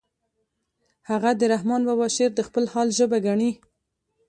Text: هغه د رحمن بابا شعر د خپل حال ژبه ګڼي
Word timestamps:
هغه 1.09 1.29
د 1.39 1.41
رحمن 1.53 1.81
بابا 1.87 2.07
شعر 2.15 2.31
د 2.35 2.41
خپل 2.47 2.63
حال 2.73 2.87
ژبه 2.97 3.17
ګڼي 3.25 3.51